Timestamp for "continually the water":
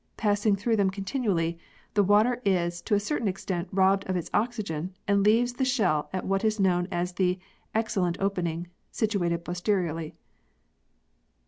0.89-2.41